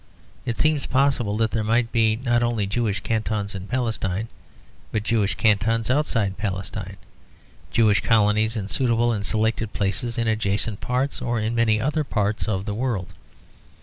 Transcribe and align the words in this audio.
It 0.47 0.57
seems 0.57 0.87
possible 0.87 1.37
that 1.37 1.51
there 1.51 1.63
might 1.63 1.91
be 1.91 2.15
not 2.15 2.41
only 2.41 2.65
Jewish 2.65 3.01
cantons 3.01 3.53
in 3.53 3.67
Palestine 3.67 4.29
but 4.91 5.03
Jewish 5.03 5.35
cantons 5.35 5.91
outside 5.91 6.39
Palestine, 6.39 6.97
Jewish 7.69 8.01
colonies 8.01 8.57
in 8.57 8.67
suitable 8.67 9.11
and 9.11 9.23
selected 9.23 9.73
places 9.73 10.17
in 10.17 10.27
adjacent 10.27 10.81
parts 10.81 11.21
or 11.21 11.39
in 11.39 11.53
many 11.53 11.79
other 11.79 12.03
parts 12.03 12.47
of 12.47 12.65
the 12.65 12.73
world. 12.73 13.13